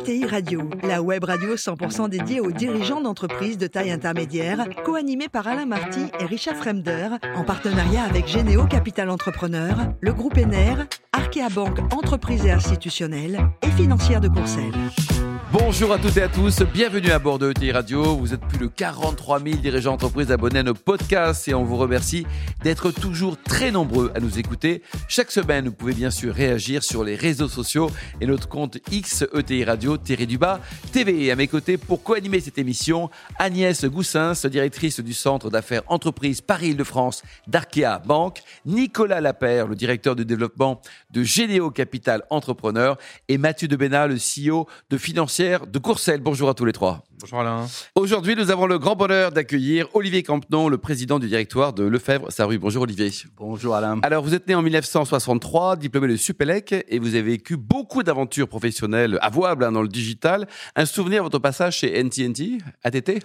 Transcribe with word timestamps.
ETI 0.00 0.24
Radio, 0.24 0.62
la 0.82 1.02
web 1.02 1.24
radio 1.24 1.56
100% 1.56 2.08
dédiée 2.08 2.40
aux 2.40 2.52
dirigeants 2.52 3.02
d'entreprises 3.02 3.58
de 3.58 3.66
taille 3.66 3.90
intermédiaire, 3.90 4.66
co-animée 4.82 5.28
par 5.28 5.46
Alain 5.46 5.66
Marty 5.66 6.00
et 6.18 6.24
Richard 6.24 6.56
Fremder, 6.56 7.08
en 7.34 7.44
partenariat 7.44 8.04
avec 8.04 8.26
Généo 8.26 8.64
Capital 8.64 9.10
Entrepreneur, 9.10 9.76
le 10.00 10.12
groupe 10.14 10.38
ENER, 10.38 10.84
Arkea 11.12 11.50
Banque 11.54 11.80
Entreprises 11.92 12.46
et 12.46 12.50
Institutionnelles 12.50 13.40
et 13.62 13.70
Financière 13.72 14.22
de 14.22 14.28
Courcelles. 14.28 15.09
Bonjour 15.52 15.92
à 15.92 15.98
toutes 15.98 16.16
et 16.16 16.22
à 16.22 16.28
tous, 16.28 16.62
bienvenue 16.62 17.10
à 17.10 17.18
bord 17.18 17.40
de 17.40 17.50
ETI 17.50 17.72
Radio. 17.72 18.14
Vous 18.14 18.32
êtes 18.32 18.40
plus 18.40 18.58
de 18.58 18.66
43 18.68 19.40
000 19.42 19.56
dirigeants 19.56 19.90
d'entreprise 19.92 20.30
abonnés 20.30 20.60
à 20.60 20.62
nos 20.62 20.74
podcasts 20.74 21.48
et 21.48 21.54
on 21.54 21.64
vous 21.64 21.76
remercie 21.76 22.24
d'être 22.62 22.92
toujours 22.92 23.36
très 23.36 23.72
nombreux 23.72 24.12
à 24.14 24.20
nous 24.20 24.38
écouter. 24.38 24.82
Chaque 25.08 25.32
semaine, 25.32 25.64
vous 25.66 25.72
pouvez 25.72 25.92
bien 25.92 26.12
sûr 26.12 26.32
réagir 26.32 26.84
sur 26.84 27.02
les 27.02 27.16
réseaux 27.16 27.48
sociaux 27.48 27.90
et 28.20 28.26
notre 28.26 28.46
compte 28.48 28.78
X 28.92 29.24
ETI 29.34 29.64
Radio, 29.64 29.96
Thierry 29.96 30.28
Dubas, 30.28 30.60
TV. 30.92 31.24
Et 31.24 31.32
à 31.32 31.36
mes 31.36 31.48
côtés, 31.48 31.78
pour 31.78 32.04
co-animer 32.04 32.38
cette 32.38 32.58
émission, 32.58 33.10
Agnès 33.36 33.84
Goussins, 33.86 34.34
directrice 34.48 35.00
du 35.00 35.14
Centre 35.14 35.50
d'affaires 35.50 35.82
entreprise 35.88 36.42
Paris-Île-de-France 36.42 37.22
d'Arkea 37.48 37.98
Banque, 38.06 38.40
Nicolas 38.66 39.20
Lapère, 39.20 39.66
le 39.66 39.74
directeur 39.74 40.14
de 40.14 40.22
développement 40.22 40.80
de 41.10 41.24
Généo 41.24 41.72
Capital 41.72 42.22
Entrepreneur 42.30 42.96
et 43.26 43.36
Mathieu 43.36 43.66
Debena, 43.66 44.06
le 44.06 44.14
CEO 44.14 44.68
de 44.90 44.96
Financière 44.96 45.39
de 45.40 45.78
Courcelles. 45.78 46.20
Bonjour 46.20 46.50
à 46.50 46.54
tous 46.54 46.66
les 46.66 46.72
trois. 46.72 47.02
Bonjour 47.18 47.40
Alain. 47.40 47.66
Aujourd'hui, 47.94 48.36
nous 48.36 48.50
avons 48.50 48.66
le 48.66 48.78
grand 48.78 48.94
bonheur 48.94 49.32
d'accueillir 49.32 49.88
Olivier 49.94 50.22
Campenon, 50.22 50.68
le 50.68 50.76
président 50.76 51.18
du 51.18 51.28
directoire 51.28 51.72
de 51.72 51.82
Lefebvre 51.82 52.30
Sarru. 52.30 52.58
Bonjour 52.58 52.82
Olivier. 52.82 53.10
Bonjour 53.38 53.74
Alain. 53.74 54.00
Alors, 54.02 54.22
vous 54.22 54.34
êtes 54.34 54.46
né 54.48 54.54
en 54.54 54.60
1963, 54.60 55.76
diplômé 55.76 56.08
de 56.08 56.16
Supélec, 56.16 56.74
et 56.86 56.98
vous 56.98 57.14
avez 57.14 57.22
vécu 57.22 57.56
beaucoup 57.56 58.02
d'aventures 58.02 58.48
professionnelles 58.48 59.18
avouables 59.22 59.64
hein, 59.64 59.72
dans 59.72 59.80
le 59.80 59.88
digital. 59.88 60.46
Un 60.76 60.84
souvenir 60.84 61.20
de 61.20 61.24
votre 61.24 61.38
passage 61.38 61.78
chez 61.78 61.98
NTNT, 61.98 62.58
ATT 62.84 63.24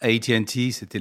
AT&T, 0.00 0.72
c'était 0.72 1.00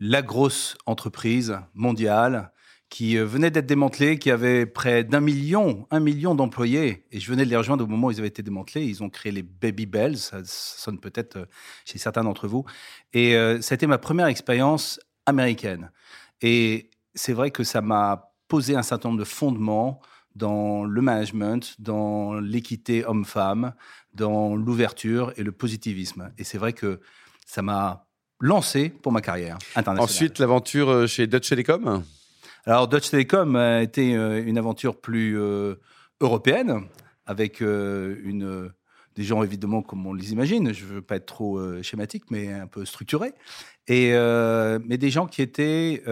la 0.00 0.22
grosse 0.22 0.74
entreprise 0.86 1.58
mondiale 1.74 2.50
qui 2.88 3.18
euh, 3.18 3.24
venait 3.24 3.50
d'être 3.50 3.66
démantelé, 3.66 4.18
qui 4.18 4.30
avait 4.30 4.64
près 4.66 5.04
d'un 5.04 5.20
million, 5.20 5.86
un 5.90 6.00
million 6.00 6.34
d'employés. 6.34 7.04
Et 7.10 7.20
je 7.20 7.30
venais 7.30 7.44
de 7.44 7.50
les 7.50 7.56
rejoindre 7.56 7.84
au 7.84 7.86
moment 7.86 8.08
où 8.08 8.10
ils 8.10 8.18
avaient 8.18 8.28
été 8.28 8.42
démantelés. 8.42 8.84
Ils 8.84 9.02
ont 9.02 9.10
créé 9.10 9.32
les 9.32 9.42
Baby 9.42 9.86
Bells, 9.86 10.18
ça, 10.18 10.40
sonne 10.44 10.98
peut-être 10.98 11.36
euh, 11.36 11.46
chez 11.84 11.98
certains 11.98 12.22
d'entre 12.22 12.46
vous. 12.46 12.64
Et 13.12 13.36
euh, 13.36 13.58
été 13.58 13.86
ma 13.86 13.98
première 13.98 14.26
expérience 14.26 15.00
américaine. 15.26 15.90
Et 16.42 16.90
c'est 17.14 17.32
vrai 17.32 17.50
que 17.50 17.64
ça 17.64 17.80
m'a 17.80 18.32
posé 18.48 18.76
un 18.76 18.82
certain 18.82 19.08
nombre 19.08 19.20
de 19.20 19.24
fondements 19.24 20.00
dans 20.36 20.84
le 20.84 21.00
management, 21.00 21.80
dans 21.80 22.34
l'équité 22.34 23.04
homme-femme, 23.04 23.72
dans 24.12 24.54
l'ouverture 24.54 25.32
et 25.36 25.42
le 25.42 25.50
positivisme. 25.50 26.30
Et 26.38 26.44
c'est 26.44 26.58
vrai 26.58 26.72
que 26.72 27.00
ça 27.46 27.62
m'a 27.62 28.06
lancé 28.38 28.90
pour 28.90 29.12
ma 29.12 29.22
carrière 29.22 29.58
internationale. 29.74 30.02
Ensuite, 30.02 30.38
l'aventure 30.38 31.08
chez 31.08 31.26
Dutch 31.26 31.48
Telecom? 31.48 32.04
Alors, 32.66 32.88
Dutch 32.88 33.10
Telecom 33.10 33.54
a 33.54 33.82
été 33.82 34.16
euh, 34.16 34.44
une 34.44 34.58
aventure 34.58 35.00
plus 35.00 35.38
euh, 35.38 35.76
européenne, 36.20 36.82
avec 37.24 37.62
euh, 37.62 38.68
des 39.14 39.22
gens 39.22 39.44
évidemment 39.44 39.82
comme 39.82 40.04
on 40.04 40.12
les 40.12 40.32
imagine, 40.32 40.72
je 40.74 40.84
ne 40.84 40.90
veux 40.94 41.02
pas 41.02 41.16
être 41.16 41.26
trop 41.26 41.60
schématique, 41.82 42.24
mais 42.30 42.52
un 42.52 42.66
peu 42.66 42.84
structuré, 42.84 43.32
et, 43.88 44.12
mais 44.84 44.98
des 44.98 45.10
gens 45.10 45.26
qui 45.26 45.42
étaient 45.42 46.02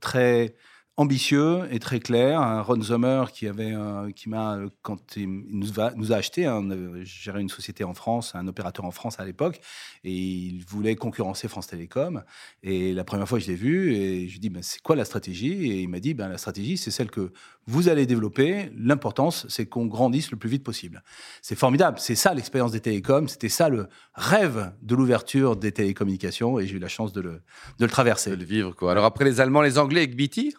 très 0.00 0.54
ambitieux 0.96 1.62
et 1.70 1.78
très 1.78 2.00
clair. 2.00 2.64
Ron 2.66 2.80
Sommer 2.82 3.24
qui 3.32 3.46
avait, 3.46 3.74
qui 4.14 4.28
m'a, 4.28 4.58
quand 4.82 5.16
il 5.16 5.28
nous, 5.28 5.80
a 5.80 6.16
acheté, 6.16 6.46
hein, 6.46 6.62
géré 7.02 7.40
une 7.40 7.48
société 7.48 7.82
en 7.84 7.94
France, 7.94 8.34
un 8.34 8.46
opérateur 8.46 8.84
en 8.84 8.90
France 8.90 9.18
à 9.18 9.24
l'époque, 9.24 9.60
et 10.04 10.12
il 10.12 10.64
voulait 10.66 10.96
concurrencer 10.96 11.48
France 11.48 11.68
Télécom. 11.68 12.22
Et 12.62 12.92
la 12.92 13.04
première 13.04 13.28
fois 13.28 13.38
je 13.38 13.46
l'ai 13.46 13.54
vu, 13.54 13.94
et 13.94 14.26
je 14.26 14.32
lui 14.32 14.36
ai 14.36 14.40
dit, 14.40 14.50
ben, 14.50 14.62
c'est 14.62 14.82
quoi 14.82 14.96
la 14.96 15.04
stratégie? 15.04 15.70
Et 15.70 15.80
il 15.80 15.88
m'a 15.88 16.00
dit, 16.00 16.14
ben, 16.14 16.28
la 16.28 16.38
stratégie, 16.38 16.76
c'est 16.76 16.90
celle 16.90 17.10
que 17.10 17.32
vous 17.66 17.88
allez 17.88 18.06
développer. 18.06 18.70
L'importance, 18.76 19.46
c'est 19.48 19.66
qu'on 19.66 19.86
grandisse 19.86 20.30
le 20.30 20.36
plus 20.36 20.50
vite 20.50 20.64
possible. 20.64 21.02
C'est 21.40 21.54
formidable. 21.56 21.98
C'est 22.00 22.16
ça 22.16 22.34
l'expérience 22.34 22.72
des 22.72 22.80
télécoms. 22.80 23.28
C'était 23.28 23.48
ça 23.48 23.68
le 23.68 23.88
rêve 24.14 24.72
de 24.82 24.94
l'ouverture 24.94 25.56
des 25.56 25.72
télécommunications, 25.72 26.58
et 26.58 26.66
j'ai 26.66 26.76
eu 26.76 26.80
la 26.80 26.88
chance 26.88 27.12
de 27.12 27.20
le, 27.20 27.42
de 27.78 27.84
le 27.84 27.90
traverser. 27.90 28.30
De 28.30 28.36
le 28.36 28.44
vivre, 28.44 28.74
quoi. 28.74 28.92
Alors 28.92 29.04
après 29.04 29.24
les 29.24 29.40
Allemands, 29.40 29.62
les 29.62 29.78
Anglais 29.78 30.00
avec 30.00 30.16
BT 30.16 30.54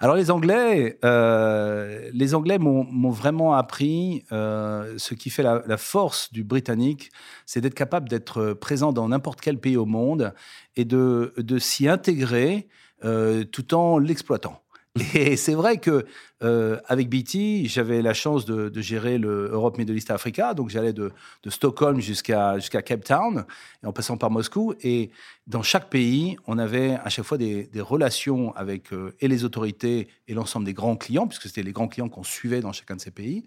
alors 0.00 0.16
les 0.16 0.30
Anglais, 0.30 0.98
euh, 1.04 2.10
les 2.12 2.34
Anglais 2.34 2.58
m'ont 2.58 3.10
vraiment 3.10 3.54
appris 3.54 4.24
euh, 4.32 4.94
ce 4.98 5.14
qui 5.14 5.30
fait 5.30 5.42
la, 5.42 5.76
force 5.76 6.32
du 6.32 6.42
Britannique, 6.42 7.10
c'est 7.46 7.60
d'être 7.60 7.74
capable 7.74 8.08
d'être 8.08 8.52
présent 8.54 8.92
dans 8.92 9.08
n'importe 9.08 9.40
quel 9.40 9.58
pays 9.58 9.76
au 9.76 9.86
monde 9.86 10.34
et 10.76 10.84
de, 10.84 11.32
de 11.36 11.58
s'y 11.58 11.88
intégrer 11.88 12.68
euh, 13.04 13.44
tout 13.44 13.74
en 13.74 13.98
l'exploitant. 13.98 14.61
Et 15.14 15.36
c'est 15.36 15.54
vrai 15.54 15.78
que 15.78 16.04
euh, 16.42 16.78
avec 16.86 17.08
BT, 17.08 17.66
j'avais 17.66 18.02
la 18.02 18.12
chance 18.12 18.44
de, 18.44 18.70
gérer 18.80 19.16
le 19.16 19.48
Europe, 19.50 19.78
Middle 19.78 19.96
East, 19.96 20.10
Africa. 20.10 20.52
Donc 20.52 20.68
j'allais 20.68 20.92
de, 20.92 21.12
Stockholm 21.48 22.00
jusqu'à 22.00 22.58
jusqu'à 22.58 22.82
Cape 22.82 23.04
Town, 23.04 23.46
en 23.84 23.92
passant 23.92 24.18
par 24.18 24.30
Moscou. 24.30 24.74
Et 24.82 25.10
dans 25.46 25.62
chaque 25.62 25.88
pays, 25.88 26.36
on 26.46 26.58
avait 26.58 26.98
à 27.02 27.08
chaque 27.08 27.24
fois 27.24 27.38
des, 27.38 27.68
relations 27.76 28.54
avec 28.54 28.92
euh, 28.92 29.16
et 29.20 29.28
les 29.28 29.44
autorités 29.44 30.08
et 30.28 30.34
l'ensemble 30.34 30.66
des 30.66 30.74
grands 30.74 30.96
clients, 30.96 31.26
puisque 31.26 31.44
c'était 31.44 31.62
les 31.62 31.72
grands 31.72 31.88
clients 31.88 32.10
qu'on 32.10 32.24
suivait 32.24 32.60
dans 32.60 32.72
chacun 32.72 32.96
de 32.96 33.00
ces 33.00 33.10
pays. 33.10 33.44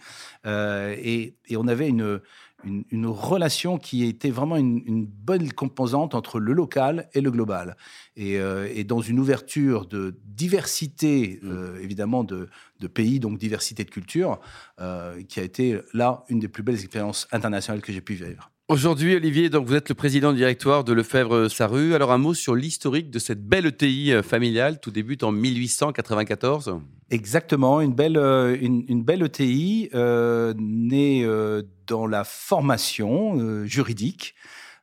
Euh, 0.47 0.95
et, 0.97 1.35
on 1.55 1.67
avait 1.67 1.89
une, 1.89 2.21
une, 2.65 3.05
relation 3.05 3.77
qui 3.77 4.05
était 4.05 4.29
vraiment 4.29 4.57
une, 4.57 5.05
bonne 5.05 5.51
composante 5.51 6.15
entre 6.15 6.39
le 6.39 6.53
local 6.53 7.09
et 7.13 7.21
le 7.21 7.31
global. 7.31 7.77
Et, 8.15 8.39
euh, 8.39 8.83
dans 8.83 9.01
une 9.01 9.19
ouverture 9.19 9.85
de 9.85 10.15
diversité, 10.25 11.39
mmh. 11.41 11.51
euh, 11.51 11.79
évidemment, 11.81 12.23
de, 12.23 12.49
pays, 12.93 13.19
donc 13.19 13.39
diversité 13.39 13.83
de 13.83 13.89
culture, 13.89 14.39
euh, 14.79 15.21
qui 15.23 15.39
a 15.39 15.43
été 15.43 15.79
là 15.93 16.23
une 16.29 16.39
des 16.39 16.47
plus 16.47 16.63
belles 16.63 16.75
expériences 16.75 17.27
internationales 17.31 17.81
que 17.81 17.91
j'ai 17.91 18.01
pu 18.01 18.13
vivre. 18.13 18.51
Aujourd'hui, 18.67 19.15
Olivier, 19.15 19.49
donc 19.51 19.67
vous 19.67 19.75
êtes 19.75 19.89
le 19.89 19.95
président 19.95 20.33
directoire 20.33 20.83
de 20.83 20.91
Lefebvre-Saru. 20.91 21.93
Alors 21.93 22.11
un 22.11 22.17
mot 22.17 22.33
sur 22.33 22.55
l'historique 22.55 23.11
de 23.11 23.19
cette 23.19 23.45
belle 23.47 23.67
ETI 23.67 24.23
familiale. 24.23 24.79
Tout 24.79 24.89
débute 24.89 25.21
en 25.21 25.31
1894. 25.31 26.79
Exactement, 27.11 27.79
une 27.79 27.93
belle, 27.93 28.17
une, 28.17 29.03
belle 29.03 29.21
ETI 29.21 29.91
née 30.57 31.25
dans 31.87 32.07
la 32.07 32.23
formation 32.23 33.37
euh, 33.39 33.65
juridique 33.65 34.35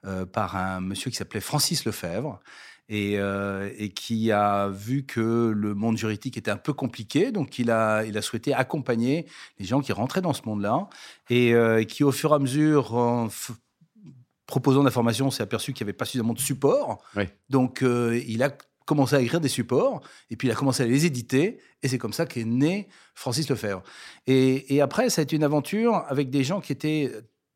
euh, 0.05 0.27
par 0.27 0.57
un 0.57 0.81
monsieur 0.81 1.11
qui 1.11 1.17
s'appelait 1.17 1.41
Francis 1.41 1.85
Lefebvre. 1.85 2.41
Et, 2.89 3.19
euh, 3.19 3.71
et, 3.79 3.89
qui 3.91 4.33
a 4.33 4.69
vu 4.69 5.07
que 5.07 5.53
le 5.57 5.75
monde 5.75 5.97
juridique 5.97 6.37
était 6.37 6.51
un 6.51 6.59
peu 6.59 6.75
compliqué, 6.75 7.33
donc 7.33 7.59
il 7.59 7.71
a, 7.71 8.05
il 8.05 8.19
a 8.19 8.23
souhaité 8.23 8.53
accompagner 8.53 9.25
les 9.59 9.65
gens 9.65 9.81
qui 9.81 9.93
rentraient 9.93 10.21
dans 10.21 10.35
ce 10.35 10.43
monde-là, 10.45 10.89
et 11.31 11.55
qui 11.89 12.05
au 12.05 12.13
fur 12.13 12.33
et 12.33 12.35
à 12.35 12.39
mesure, 12.39 13.31
proposant 14.53 14.81
de 14.81 14.85
la 14.85 14.91
formation, 14.91 15.31
s'est 15.31 15.43
aperçu 15.43 15.73
qu'il 15.73 15.83
n'y 15.83 15.89
avait 15.89 15.97
pas 15.97 16.05
suffisamment 16.05 16.35
de 16.35 16.39
support. 16.39 17.03
Donc 17.49 17.83
il 17.83 18.43
a 18.43 18.51
commencé 18.85 19.17
à 19.17 19.21
écrire 19.21 19.41
des 19.41 19.49
supports, 19.49 20.03
et 20.31 20.37
puis 20.37 20.49
il 20.49 20.51
a 20.51 20.55
commencé 20.55 20.83
à 20.83 20.87
les 20.87 21.07
éditer, 21.07 21.59
et 21.83 21.89
c'est 21.89 21.97
comme 21.97 22.13
ça 22.13 22.27
qu'est 22.27 22.45
né 22.45 22.89
Francis 23.15 23.49
Lefebvre. 23.49 23.83
Et, 24.27 24.75
et, 24.75 24.83
après, 24.83 25.09
ça 25.09 25.21
a 25.21 25.23
été 25.23 25.37
une 25.37 25.45
aventure 25.45 26.05
avec 26.09 26.29
des 26.29 26.45
gens 26.45 26.61
qui 26.61 26.73
étaient 26.73 27.11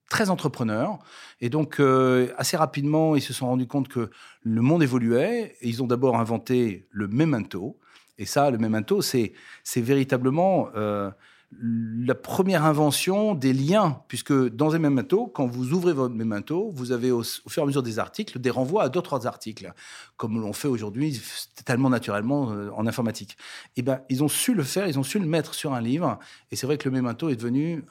très 0.08 0.30
entrepreneurs, 0.30 0.98
et 1.42 1.50
donc 1.50 1.80
euh, 1.80 2.32
assez 2.38 2.56
rapidement, 2.56 3.14
ils 3.14 3.22
se 3.22 3.34
sont 3.34 3.46
rendus 3.46 3.66
compte 3.66 3.88
que 3.88 4.08
le 4.42 4.62
monde 4.62 4.82
évoluait, 4.82 5.56
et 5.60 5.68
ils 5.68 5.82
ont 5.82 5.86
d'abord 5.86 6.16
inventé 6.16 6.86
le 6.90 7.08
memento, 7.08 7.78
et 8.16 8.24
ça, 8.24 8.50
le 8.50 8.56
memento, 8.56 9.02
c'est 9.02 9.34
véritablement... 9.76 10.68
Euh, 10.74 11.10
la 11.52 12.14
première 12.14 12.64
invention 12.64 13.34
des 13.34 13.52
liens, 13.52 14.02
puisque 14.08 14.32
dans 14.32 14.74
un 14.74 14.78
memento, 14.78 15.26
quand 15.28 15.46
vous 15.46 15.72
ouvrez 15.72 15.92
votre 15.92 16.14
memento, 16.14 16.70
vous 16.74 16.92
avez 16.92 17.10
au, 17.10 17.22
fur 17.22 17.58
et 17.58 17.60
à 17.62 17.66
mesure 17.66 17.82
des 17.82 17.98
articles 17.98 18.38
des 18.38 18.50
renvois 18.50 18.82
à 18.82 18.88
d'autres 18.88 19.26
articles, 19.26 19.72
comme 20.16 20.40
l'on 20.40 20.52
fait 20.52 20.68
aujourd'hui 20.68 21.20
tellement 21.64 21.88
naturellement 21.88 22.50
euh, 22.50 22.70
en 22.74 22.86
informatique. 22.86 23.36
Et 23.76 23.80
eh 23.80 23.82
ben, 23.82 24.00
ils 24.08 24.24
ont 24.24 24.28
su 24.28 24.54
le 24.54 24.64
faire, 24.64 24.88
ils 24.88 24.98
ont 24.98 25.02
su 25.02 25.18
le 25.18 25.26
mettre 25.26 25.54
sur 25.54 25.72
un 25.72 25.80
livre, 25.80 26.18
et 26.50 26.56
c'est 26.56 26.66
vrai 26.66 26.78
que 26.78 26.88
le 26.88 26.94
memento 26.94 27.28
est 27.28 27.36
devenu 27.36 27.84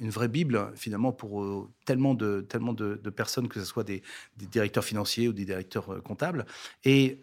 une 0.00 0.10
vraie 0.10 0.28
bible 0.28 0.70
finalement 0.74 1.12
pour 1.12 1.42
euh, 1.42 1.68
tellement 1.86 2.14
de 2.14 2.46
tellement 2.48 2.74
de, 2.74 2.96
personnes, 3.10 3.48
que 3.48 3.58
ce 3.58 3.66
soit 3.66 3.84
des, 3.84 4.02
directeurs 4.36 4.84
financiers 4.84 5.28
ou 5.28 5.32
des 5.32 5.46
directeurs 5.46 5.92
euh, 5.92 6.00
comptables. 6.00 6.44
Et, 6.84 7.20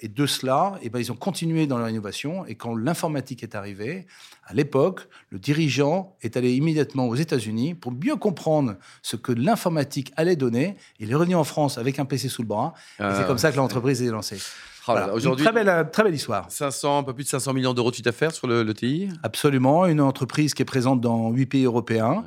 et 0.00 0.08
de 0.08 0.26
cela, 0.26 0.78
et 0.80 0.86
eh 0.86 0.90
ben, 0.90 0.98
ils 0.98 1.12
ont 1.12 1.16
continué 1.16 1.66
dans 1.66 1.78
leur 1.78 1.88
innovation, 1.88 2.46
et 2.46 2.54
quand 2.54 2.74
l'informatique 2.74 3.42
est 3.42 3.54
arrivée, 3.54 4.06
à 4.44 4.54
l'époque, 4.54 5.08
le 5.30 5.38
dirigeant 5.38 6.16
est 6.22 6.36
allé 6.36 6.54
immédiatement 6.54 7.06
aux 7.06 7.14
États-Unis 7.14 7.74
pour 7.74 7.92
mieux 7.92 8.16
comprendre 8.16 8.76
ce 9.02 9.16
que 9.16 9.32
l'informatique 9.32 10.12
allait 10.16 10.36
donner. 10.36 10.76
Il 11.00 11.10
est 11.10 11.14
revenu 11.14 11.34
en 11.34 11.44
France 11.44 11.78
avec 11.78 11.98
un 11.98 12.04
PC 12.04 12.28
sous 12.28 12.42
le 12.42 12.48
bras. 12.48 12.72
et 12.98 13.02
c'est 13.02 13.04
ah, 13.04 13.24
comme 13.26 13.38
ça 13.38 13.52
que 13.52 13.56
l'entreprise 13.56 14.02
est 14.02 14.10
lancée. 14.10 14.38
Aujourd'hui, 15.12 15.44
très 15.44 15.52
belle, 15.52 15.90
très 15.92 16.02
belle 16.02 16.14
histoire. 16.14 16.50
500, 16.50 16.98
un 16.98 17.02
peu 17.02 17.12
plus 17.12 17.24
de 17.24 17.28
500 17.28 17.52
millions 17.52 17.74
d'euros 17.74 17.90
de 17.90 17.96
chiffre 17.96 18.04
d'affaires 18.04 18.32
sur 18.32 18.46
le, 18.46 18.72
TI 18.72 19.08
Absolument. 19.22 19.86
Une 19.86 20.00
entreprise 20.00 20.54
qui 20.54 20.62
est 20.62 20.64
présente 20.64 21.00
dans 21.00 21.30
huit 21.30 21.46
pays 21.46 21.64
européens. 21.64 22.24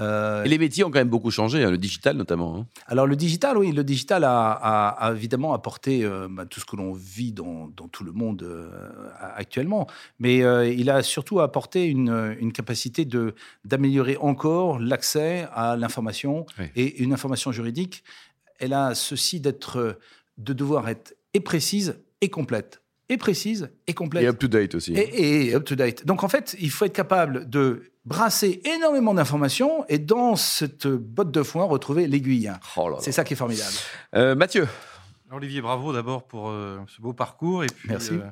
Euh, 0.00 0.42
et 0.44 0.48
les 0.48 0.58
métiers 0.58 0.82
ont 0.82 0.90
quand 0.90 0.98
même 0.98 1.08
beaucoup 1.08 1.30
changé, 1.30 1.62
hein, 1.62 1.70
le 1.70 1.78
digital 1.78 2.16
notamment. 2.16 2.56
Hein. 2.56 2.66
Alors 2.86 3.06
le 3.06 3.14
digital, 3.14 3.56
oui, 3.56 3.72
le 3.72 3.84
digital 3.84 4.24
a, 4.24 5.12
évidemment 5.14 5.54
apporté 5.54 6.04
euh, 6.04 6.26
bah, 6.28 6.46
tout 6.46 6.58
ce 6.60 6.64
que 6.64 6.76
l'on 6.76 6.92
vit 6.92 7.32
dans, 7.32 7.70
tout 7.92 8.02
le 8.02 8.12
monde 8.12 8.42
euh, 8.42 8.68
actuellement, 9.36 9.86
mais 10.18 10.38
il 10.74 10.90
a 10.90 11.02
surtout 11.02 11.40
apporté 11.40 11.86
une, 11.86 12.52
capacité 12.52 13.04
de 13.04 13.34
d'améliorer 13.64 14.16
encore 14.18 14.78
l'accès 14.78 15.48
à 15.52 15.76
l'information 15.76 16.46
et 16.76 17.02
une 17.02 17.12
information 17.12 17.52
juridique. 17.52 18.04
Elle 18.58 18.72
a 18.72 18.94
ceci 18.94 19.40
d'être, 19.40 19.98
de 20.38 20.52
devoir 20.52 20.88
être 20.88 21.14
et 21.32 21.40
précise 21.40 22.00
et 22.20 22.30
complète 22.30 22.83
et 23.08 23.16
précise 23.16 23.70
et 23.86 23.94
complète. 23.94 24.24
Et 24.24 24.28
up-to-date 24.28 24.74
aussi. 24.74 24.94
Et, 24.94 25.48
et 25.48 25.54
up-to-date. 25.54 26.06
Donc 26.06 26.24
en 26.24 26.28
fait, 26.28 26.56
il 26.60 26.70
faut 26.70 26.84
être 26.84 26.94
capable 26.94 27.48
de 27.48 27.82
brasser 28.04 28.60
énormément 28.64 29.14
d'informations 29.14 29.84
et 29.88 29.98
dans 29.98 30.36
cette 30.36 30.86
botte 30.86 31.30
de 31.30 31.42
foin 31.42 31.64
retrouver 31.64 32.06
l'aiguille. 32.06 32.52
Oh 32.76 32.96
c'est 33.00 33.12
ça 33.12 33.24
qui 33.24 33.34
est 33.34 33.36
formidable. 33.36 33.72
Euh, 34.14 34.34
Mathieu. 34.34 34.68
Olivier, 35.30 35.62
bravo 35.62 35.92
d'abord 35.92 36.26
pour 36.26 36.48
euh, 36.48 36.78
ce 36.86 37.00
beau 37.00 37.12
parcours. 37.12 37.64
Et 37.64 37.68
puis, 37.68 37.88
Merci. 37.88 38.14
Euh, 38.14 38.30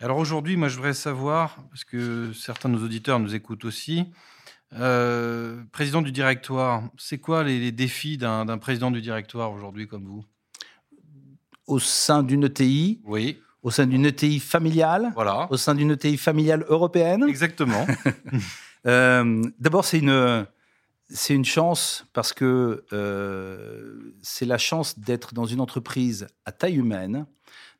alors 0.00 0.18
aujourd'hui, 0.18 0.56
moi 0.56 0.68
je 0.68 0.76
voudrais 0.76 0.94
savoir, 0.94 1.58
parce 1.70 1.84
que 1.84 2.32
certains 2.32 2.68
de 2.68 2.74
nos 2.74 2.84
auditeurs 2.84 3.20
nous 3.20 3.34
écoutent 3.34 3.64
aussi, 3.64 4.06
président 4.70 6.02
du 6.02 6.10
directoire, 6.10 6.82
c'est 6.96 7.18
quoi 7.18 7.44
les, 7.44 7.70
défis 7.70 8.16
d'un 8.16 8.58
président 8.58 8.90
du 8.90 9.00
directoire 9.00 9.52
aujourd'hui 9.52 9.86
comme 9.86 10.04
vous? 10.04 10.24
Au 11.68 11.78
sein 11.78 12.24
d'une 12.24 12.44
ETI 12.44 13.00
Oui 13.04 13.38
au 13.62 13.70
sein 13.70 13.86
d'une 13.86 14.06
ETI 14.06 14.40
familiale, 14.40 15.12
voilà. 15.14 15.46
au 15.50 15.56
sein 15.56 15.74
d'une 15.74 15.92
ETI 15.92 16.16
familiale 16.16 16.64
européenne. 16.68 17.24
Exactement. 17.28 17.86
Euh, 18.84 19.44
d'abord, 19.60 19.84
c'est 19.84 20.00
une, 20.00 20.44
c'est 21.08 21.34
une 21.34 21.44
chance 21.44 22.04
parce 22.12 22.32
que 22.32 22.84
euh, 22.92 24.12
c'est 24.22 24.44
la 24.44 24.58
chance 24.58 24.98
d'être 24.98 25.34
dans 25.34 25.44
une 25.46 25.60
entreprise 25.60 26.26
à 26.46 26.50
taille 26.50 26.78
humaine 26.78 27.26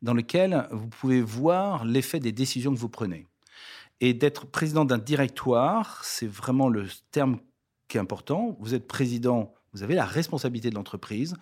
dans 0.03 0.15
laquelle 0.15 0.69
vous 0.71 0.87
pouvez 0.87 1.21
voir 1.21 1.85
l'effet 1.85 2.21
des 2.21 2.31
décisions 2.31 2.73
que 2.73 2.79
vous 2.79 2.89
prenez. 2.89 3.27
Et 4.01 4.15
d'être 4.15 4.47
président 4.47 4.85
d'un 4.85 4.99
directoire, 4.99 6.05
c'est 6.05 6.29
vraiment 6.29 6.69
le 6.69 6.87
terme 7.11 7.39
qui 7.89 7.97
est 7.97 8.01
important. 8.01 8.57
Vous 8.61 8.75
êtes 8.75 8.87
président 8.87 9.53
vous 9.73 9.83
avez 9.83 9.95
la 9.95 10.05
responsabilité 10.05 10.71
de 10.71 10.75
l'entreprise, 10.75 11.35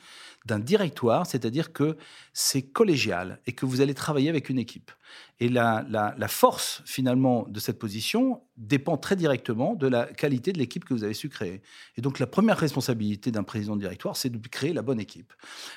d'un 0.47 0.61
directoire, 0.61 1.27
c'est-à-dire 1.27 1.73
que 1.73 1.97
c'est 2.33 2.63
collégial 2.63 3.41
et 3.47 3.53
que 3.53 3.67
vous 3.67 3.81
allez 3.81 3.95
travailler 3.95 4.29
avec 4.29 4.49
une 4.49 4.59
équipe. 4.59 4.93
Et 5.41 5.49
la, 5.49 5.85
force, 6.29 6.83
finalement, 6.85 7.47
de 7.49 7.59
cette 7.59 7.79
position 7.79 8.43
dépend 8.57 8.97
très 8.97 9.17
directement 9.17 9.75
de 9.75 9.89
la 9.89 10.07
qualité 10.07 10.53
de 10.53 10.59
l'équipe 10.59 10.85
que 10.85 10.95
vous 10.95 11.03
avez 11.03 11.15
su 11.15 11.29
créer. 11.29 11.63
Et 11.97 12.03
donc, 12.03 12.19
la 12.19 12.27
première 12.27 12.59
responsabilité 12.59 13.33
d'un 13.33 13.43
président 13.43 13.75
de 13.75 13.81
directoire, 13.81 14.17
c'est 14.17 14.31
de 14.31 14.49
créer 14.49 14.73
la 14.73 14.83
bonne 14.83 15.01
équipe. 15.01 15.33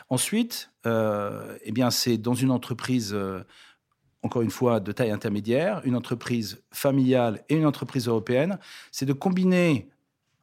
Ensuite, 0.09 0.69
euh, 0.85 1.57
eh 1.63 1.71
bien, 1.71 1.89
c'est 1.89 2.17
dans 2.17 2.35
une 2.35 2.51
entreprise. 2.51 3.13
Euh, 3.13 3.43
encore 4.25 4.41
une 4.41 4.51
fois, 4.51 4.79
de 4.79 4.93
taille 4.93 5.11
intermédiaire, 5.11 5.81
une 5.83 5.97
entreprise 5.97 6.63
familiale 6.71 7.43
et 7.49 7.55
une 7.55 7.65
entreprise 7.65 8.07
européenne, 8.07 8.57
c'est 8.89 9.05
de 9.05 9.11
combiner, 9.11 9.89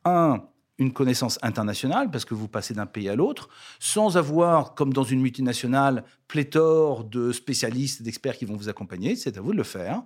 un, 0.05 0.45
une 0.81 0.93
connaissance 0.93 1.39
internationale, 1.43 2.11
parce 2.11 2.25
que 2.25 2.35
vous 2.35 2.49
passez 2.49 2.75
d'un 2.75 2.87
pays 2.87 3.09
à 3.09 3.15
l'autre, 3.15 3.49
sans 3.79 4.17
avoir, 4.17 4.75
comme 4.75 4.93
dans 4.93 5.05
une 5.05 5.21
multinationale, 5.21 6.05
pléthore 6.27 7.05
de 7.05 7.33
spécialistes, 7.33 8.03
d'experts 8.03 8.37
qui 8.37 8.47
vont 8.47 8.57
vous 8.57 8.69
accompagner. 8.69 9.15
C'est 9.15 9.37
à 9.37 9.43
vous 9.43 9.53
de 9.53 9.59
le 9.59 9.63
faire. 9.63 10.03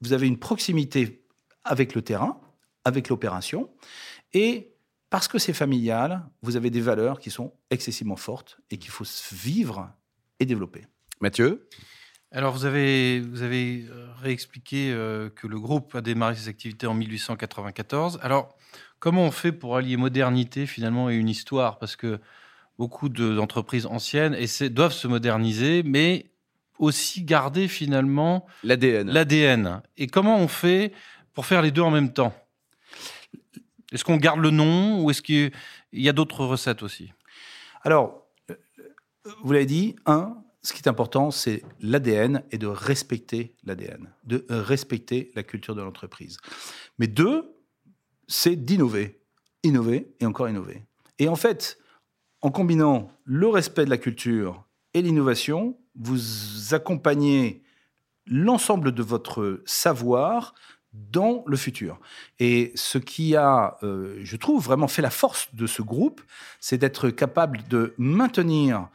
Vous 0.00 0.12
avez 0.12 0.26
une 0.26 0.38
proximité 0.38 1.24
avec 1.64 1.94
le 1.94 2.02
terrain, 2.02 2.40
avec 2.84 3.08
l'opération. 3.08 3.70
Et 4.34 4.74
parce 5.08 5.28
que 5.28 5.38
c'est 5.38 5.52
familial, 5.52 6.24
vous 6.42 6.56
avez 6.56 6.70
des 6.70 6.80
valeurs 6.80 7.20
qui 7.20 7.30
sont 7.30 7.52
excessivement 7.70 8.16
fortes 8.16 8.58
et 8.70 8.78
qu'il 8.78 8.90
faut 8.90 9.04
vivre 9.30 9.88
et 10.40 10.46
développer. 10.46 10.84
Mathieu? 11.20 11.68
Alors, 12.32 12.54
vous 12.54 12.64
avez, 12.64 13.20
vous 13.20 13.42
avez 13.42 13.86
euh, 13.90 14.08
réexpliqué 14.20 14.90
euh, 14.90 15.28
que 15.28 15.46
le 15.46 15.60
groupe 15.60 15.94
a 15.94 16.00
démarré 16.00 16.34
ses 16.34 16.48
activités 16.48 16.86
en 16.86 16.94
1894. 16.94 18.18
Alors, 18.22 18.56
Comment 19.02 19.24
on 19.24 19.32
fait 19.32 19.50
pour 19.50 19.76
allier 19.76 19.96
modernité 19.96 20.64
finalement 20.64 21.10
et 21.10 21.16
une 21.16 21.28
histoire? 21.28 21.80
Parce 21.80 21.96
que 21.96 22.20
beaucoup 22.78 23.08
d'entreprises 23.08 23.84
anciennes 23.84 24.38
doivent 24.70 24.92
se 24.92 25.08
moderniser, 25.08 25.82
mais 25.82 26.30
aussi 26.78 27.24
garder 27.24 27.66
finalement 27.66 28.46
l'ADN. 28.62 29.10
L'ADN. 29.10 29.82
Et 29.96 30.06
comment 30.06 30.38
on 30.38 30.46
fait 30.46 30.92
pour 31.34 31.46
faire 31.46 31.62
les 31.62 31.72
deux 31.72 31.82
en 31.82 31.90
même 31.90 32.12
temps? 32.12 32.32
Est-ce 33.90 34.04
qu'on 34.04 34.18
garde 34.18 34.38
le 34.38 34.50
nom 34.50 35.02
ou 35.02 35.10
est-ce 35.10 35.20
qu'il 35.20 35.50
y 35.92 36.08
a 36.08 36.12
d'autres 36.12 36.44
recettes 36.44 36.84
aussi? 36.84 37.12
Alors, 37.82 38.28
vous 39.42 39.52
l'avez 39.52 39.66
dit, 39.66 39.96
un, 40.06 40.36
ce 40.62 40.72
qui 40.72 40.78
est 40.78 40.86
important, 40.86 41.32
c'est 41.32 41.64
l'ADN 41.80 42.44
et 42.52 42.58
de 42.58 42.68
respecter 42.68 43.56
l'ADN, 43.64 44.12
de 44.22 44.46
respecter 44.48 45.32
la 45.34 45.42
culture 45.42 45.74
de 45.74 45.82
l'entreprise. 45.82 46.36
Mais 47.00 47.08
deux, 47.08 47.52
c'est 48.32 48.56
d'innover, 48.56 49.20
innover 49.62 50.14
et 50.18 50.26
encore 50.26 50.48
innover. 50.48 50.82
Et 51.18 51.28
en 51.28 51.36
fait, 51.36 51.78
en 52.40 52.50
combinant 52.50 53.12
le 53.24 53.46
respect 53.46 53.84
de 53.84 53.90
la 53.90 53.98
culture 53.98 54.64
et 54.94 55.02
l'innovation, 55.02 55.76
vous 55.94 56.74
accompagnez 56.74 57.62
l'ensemble 58.26 58.92
de 58.92 59.02
votre 59.02 59.62
savoir 59.66 60.54
dans 60.94 61.44
le 61.46 61.56
futur. 61.58 62.00
Et 62.38 62.72
ce 62.74 62.96
qui 62.96 63.36
a, 63.36 63.76
euh, 63.82 64.18
je 64.22 64.36
trouve, 64.36 64.64
vraiment 64.64 64.88
fait 64.88 65.02
la 65.02 65.10
force 65.10 65.54
de 65.54 65.66
ce 65.66 65.82
groupe, 65.82 66.22
c'est 66.58 66.78
d'être 66.78 67.10
capable 67.10 67.60
de 67.68 67.94
maintenir 67.98 68.88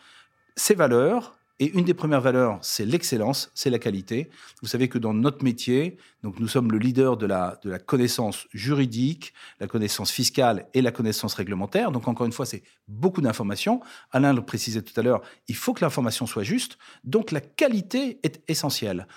ces 0.56 0.74
valeurs 0.74 1.37
et 1.60 1.72
une 1.76 1.86
des 1.86 1.96
premières 1.96 2.22
valeurs, 2.22 2.60
c'est 2.62 2.86
l'excellence, 2.86 3.50
c'est 3.56 3.72
la 3.72 3.80
qualité. 3.80 4.30
Vous 4.62 4.68
savez 4.68 4.90
que 4.90 5.00
dans 5.00 5.14
notre 5.14 5.44
métier, 5.44 5.98
donc 6.22 6.40
nous 6.40 6.48
sommes 6.48 6.72
le 6.72 6.78
leader 6.78 7.18
de 7.18 7.26
la, 7.26 7.60
de 7.64 7.72
la 7.72 7.80
connaissance 7.80 8.48
juridique, 8.54 9.34
la 9.60 9.68
connaissance 9.68 10.12
fiscale 10.12 10.68
et 10.76 10.84
la 10.84 10.92
connaissance 10.92 11.34
réglementaire. 11.34 11.92
Donc 11.92 12.08
encore 12.08 12.28
une 12.28 12.32
fois, 12.32 12.46
c'est 12.46 12.62
beaucoup 12.88 13.22
d'informations. 13.22 13.82
Alain 14.12 14.34
le 14.34 14.44
précisait 14.46 14.84
tout 14.84 14.98
à 15.00 15.04
l'heure, 15.04 15.22
il 15.48 15.56
faut 15.56 15.74
que 15.74 15.84
l'information 15.84 16.28
soit 16.28 16.44
juste. 16.44 16.78
Donc 17.04 17.32
la 17.32 17.42
qualité 17.42 18.20
est 18.22 18.42
essentielle. 18.48 19.08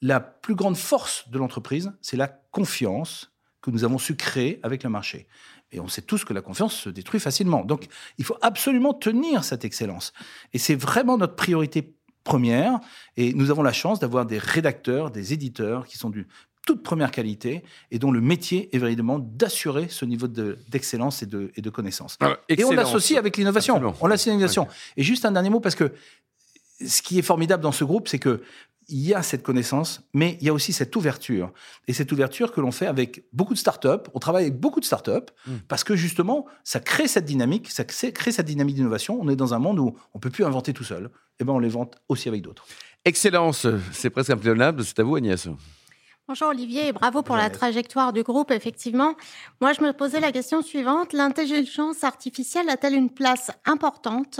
La 0.00 0.20
plus 0.20 0.54
grande 0.54 0.78
force 0.78 1.28
de 1.28 1.38
l'entreprise, 1.38 1.92
c'est 2.00 2.16
la 2.16 2.28
confiance 2.28 3.29
que 3.62 3.70
nous 3.70 3.84
avons 3.84 3.98
su 3.98 4.16
créer 4.16 4.60
avec 4.62 4.82
le 4.82 4.90
marché. 4.90 5.26
Et 5.72 5.80
on 5.80 5.88
sait 5.88 6.02
tous 6.02 6.24
que 6.24 6.32
la 6.32 6.40
confiance 6.40 6.74
se 6.74 6.88
détruit 6.88 7.20
facilement. 7.20 7.64
Donc, 7.64 7.86
il 8.18 8.24
faut 8.24 8.36
absolument 8.42 8.92
tenir 8.94 9.44
cette 9.44 9.64
excellence. 9.64 10.12
Et 10.52 10.58
c'est 10.58 10.74
vraiment 10.74 11.16
notre 11.16 11.36
priorité 11.36 11.94
première. 12.24 12.80
Et 13.16 13.32
nous 13.34 13.50
avons 13.50 13.62
la 13.62 13.72
chance 13.72 14.00
d'avoir 14.00 14.26
des 14.26 14.38
rédacteurs, 14.38 15.10
des 15.10 15.32
éditeurs 15.32 15.86
qui 15.86 15.96
sont 15.96 16.10
d'une 16.10 16.26
toute 16.66 16.82
première 16.82 17.10
qualité 17.10 17.64
et 17.90 17.98
dont 17.98 18.12
le 18.12 18.20
métier 18.20 18.74
est 18.74 18.78
véritablement 18.78 19.18
d'assurer 19.18 19.88
ce 19.88 20.04
niveau 20.04 20.28
d'excellence 20.28 21.22
et, 21.22 21.26
de, 21.26 21.50
et 21.56 21.62
de 21.62 21.70
connaissance. 21.70 22.16
Ah, 22.20 22.38
et 22.48 22.62
on 22.64 22.72
l'associe 22.72 23.18
avec 23.18 23.36
l'innovation. 23.36 23.76
On 24.00 24.06
l'associe 24.06 24.28
avec 24.28 24.38
l'innovation. 24.38 24.68
Et 24.96 25.02
juste 25.02 25.24
un 25.24 25.32
dernier 25.32 25.50
mot, 25.50 25.60
parce 25.60 25.74
que 25.74 25.92
ce 26.86 27.02
qui 27.02 27.18
est 27.18 27.22
formidable 27.22 27.62
dans 27.62 27.72
ce 27.72 27.84
groupe, 27.84 28.08
c'est 28.08 28.18
que 28.18 28.42
il 28.90 29.00
y 29.00 29.14
a 29.14 29.22
cette 29.22 29.42
connaissance, 29.42 30.02
mais 30.12 30.36
il 30.40 30.46
y 30.46 30.50
a 30.50 30.52
aussi 30.52 30.72
cette 30.72 30.94
ouverture. 30.96 31.52
Et 31.88 31.92
cette 31.92 32.12
ouverture 32.12 32.52
que 32.52 32.60
l'on 32.60 32.72
fait 32.72 32.86
avec 32.86 33.24
beaucoup 33.32 33.54
de 33.54 33.58
startups. 33.58 34.10
On 34.14 34.18
travaille 34.18 34.44
avec 34.44 34.58
beaucoup 34.58 34.80
de 34.80 34.84
startups 34.84 35.32
mmh. 35.46 35.52
parce 35.68 35.84
que 35.84 35.96
justement, 35.96 36.46
ça 36.64 36.80
crée 36.80 37.08
cette 37.08 37.24
dynamique, 37.24 37.70
ça 37.70 37.84
crée 37.84 38.32
cette 38.32 38.46
dynamique 38.46 38.76
d'innovation. 38.76 39.18
On 39.20 39.28
est 39.28 39.36
dans 39.36 39.54
un 39.54 39.58
monde 39.58 39.78
où 39.78 39.96
on 40.14 40.18
peut 40.18 40.30
plus 40.30 40.44
inventer 40.44 40.72
tout 40.72 40.84
seul. 40.84 41.04
Et 41.04 41.42
eh 41.42 41.44
ben, 41.44 41.54
on 41.54 41.58
les 41.58 41.68
vante 41.68 41.96
aussi 42.08 42.28
avec 42.28 42.42
d'autres. 42.42 42.66
Excellence, 43.04 43.66
c'est 43.92 44.10
presque 44.10 44.30
implénable. 44.30 44.84
C'est 44.84 44.98
à 44.98 45.04
vous, 45.04 45.16
Agnès. 45.16 45.48
Bonjour 46.30 46.50
Olivier 46.50 46.86
et 46.86 46.92
bravo 46.92 47.22
pour 47.22 47.34
la 47.34 47.50
trajectoire 47.50 48.12
du 48.12 48.22
groupe. 48.22 48.52
Effectivement, 48.52 49.16
moi 49.60 49.72
je 49.72 49.82
me 49.82 49.92
posais 49.92 50.20
la 50.20 50.30
question 50.30 50.62
suivante 50.62 51.12
l'intelligence 51.12 52.04
artificielle 52.04 52.70
a-t-elle 52.70 52.94
une 52.94 53.10
place 53.10 53.50
importante 53.64 54.38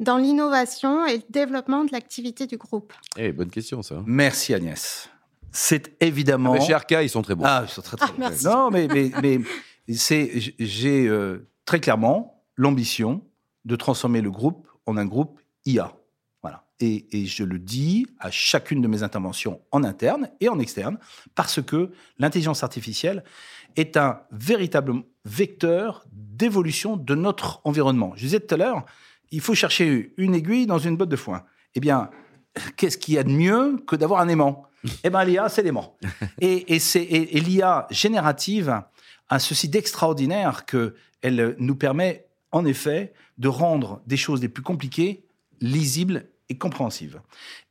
dans 0.00 0.16
l'innovation 0.16 1.06
et 1.06 1.18
le 1.18 1.22
développement 1.30 1.84
de 1.84 1.92
l'activité 1.92 2.48
du 2.48 2.56
groupe? 2.56 2.92
Eh, 3.16 3.30
bonne 3.30 3.50
question, 3.50 3.82
ça. 3.82 4.02
Merci 4.04 4.52
Agnès. 4.52 5.10
C'est 5.52 5.94
évidemment. 6.02 6.54
Ah, 6.54 6.58
mais 6.58 6.66
chez 6.66 6.74
Arca, 6.74 7.04
ils 7.04 7.08
sont 7.08 7.22
très 7.22 7.36
bons. 7.36 7.44
Ah, 7.46 7.66
ils 7.68 7.70
sont 7.70 7.82
très, 7.82 7.96
très 7.96 8.10
ah, 8.10 8.14
Merci. 8.18 8.44
Non, 8.44 8.70
mais, 8.72 8.88
mais, 8.88 9.12
mais 9.22 9.38
c'est, 9.94 10.28
j'ai 10.58 11.06
euh, 11.06 11.48
très 11.66 11.78
clairement 11.78 12.42
l'ambition 12.56 13.22
de 13.64 13.76
transformer 13.76 14.22
le 14.22 14.32
groupe 14.32 14.66
en 14.86 14.96
un 14.96 15.06
groupe 15.06 15.38
IA. 15.66 15.94
Et, 16.84 17.26
je 17.26 17.44
le 17.44 17.60
dis 17.60 18.06
à 18.18 18.32
chacune 18.32 18.82
de 18.82 18.88
mes 18.88 19.04
interventions 19.04 19.60
en 19.70 19.84
interne 19.84 20.30
et 20.40 20.48
en 20.48 20.58
externe, 20.58 20.98
parce 21.36 21.62
que 21.62 21.92
l'intelligence 22.18 22.64
artificielle 22.64 23.22
est 23.76 23.96
un 23.96 24.22
véritable 24.32 25.04
vecteur 25.24 26.04
d'évolution 26.10 26.96
de 26.96 27.14
notre 27.14 27.60
environnement. 27.62 28.14
Je 28.16 28.24
disais 28.24 28.40
tout 28.40 28.52
à 28.56 28.58
l'heure, 28.58 28.84
il 29.30 29.40
faut 29.40 29.54
chercher 29.54 30.12
une 30.16 30.34
aiguille 30.34 30.66
dans 30.66 30.80
une 30.80 30.96
botte 30.96 31.08
de 31.08 31.16
foin. 31.16 31.44
Eh 31.76 31.80
bien, 31.80 32.10
qu'est-ce 32.76 32.98
qu'il 32.98 33.14
y 33.14 33.18
a 33.18 33.22
de 33.22 33.30
mieux 33.30 33.76
que 33.86 33.94
d'avoir 33.94 34.20
un 34.20 34.26
aimant? 34.26 34.66
Eh 35.04 35.10
bien, 35.10 35.22
l'IA, 35.22 35.48
c'est 35.48 35.62
l'aimant. 35.62 35.96
et, 36.40 36.74
et, 36.74 37.40
l'IA 37.40 37.86
générative 37.90 38.82
a 39.28 39.38
ceci 39.38 39.68
d'extraordinaire 39.68 40.66
qu'elle 40.66 41.54
nous 41.58 41.76
permet, 41.76 42.26
en 42.50 42.64
effet, 42.64 43.12
de 43.38 43.46
rendre 43.46 44.02
des 44.08 44.16
choses 44.16 44.42
les 44.42 44.48
plus 44.48 44.64
compliquées 44.64 45.24
lisibles 45.60 46.26
et 46.52 46.58
compréhensibles. 46.58 47.22